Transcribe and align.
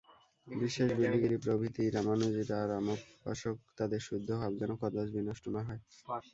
বিশেষ 0.47 0.89
বিলিগিরি 0.97 1.37
প্রভৃতি 1.45 1.83
রামানুজীরা 1.89 2.59
রামোপাসক, 2.65 3.55
তাঁদের 3.77 4.01
শুদ্ধ 4.07 4.29
ভাব 4.41 4.51
যেন 4.61 4.71
কদাচ 4.81 5.07
বিনষ্ট 5.15 5.45
না 5.55 5.61
হয়। 5.67 5.81